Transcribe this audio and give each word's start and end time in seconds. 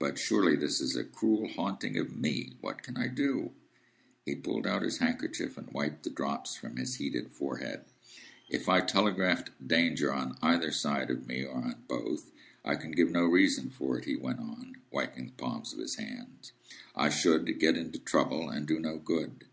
But 0.00 0.18
surely 0.18 0.56
this 0.56 0.80
is 0.80 0.96
a 0.96 1.04
cruel 1.04 1.46
haunting 1.46 1.96
of 1.96 2.16
me. 2.16 2.56
What 2.60 2.82
can 2.82 2.96
I 2.96 3.06
do?" 3.06 3.52
He 4.26 4.34
pulled 4.34 4.66
out 4.66 4.82
his 4.82 4.98
handkerchief, 4.98 5.56
and 5.56 5.70
wiped 5.72 6.02
the 6.02 6.10
drops 6.10 6.56
from 6.56 6.76
his 6.78 6.96
heated 6.96 7.30
forehead. 7.30 7.84
"If 8.50 8.68
I 8.68 8.80
telegraph 8.80 9.44
Danger, 9.64 10.12
on 10.12 10.36
either 10.42 10.72
side 10.72 11.10
of 11.12 11.28
me, 11.28 11.44
or 11.44 11.58
on 11.58 11.84
both, 11.86 12.32
I 12.64 12.74
can 12.74 12.90
give 12.90 13.12
no 13.12 13.24
reason 13.24 13.70
for 13.70 13.96
it," 13.96 14.04
he 14.04 14.16
went 14.16 14.40
on, 14.40 14.78
wiping 14.90 15.26
the 15.26 15.32
palms 15.34 15.72
of 15.72 15.78
his 15.78 15.94
hands. 15.94 16.50
"I 16.96 17.08
should 17.08 17.60
get 17.60 17.76
into 17.76 18.00
trouble, 18.00 18.50
and 18.50 18.66
do 18.66 18.80
no 18.80 18.98
good. 18.98 19.44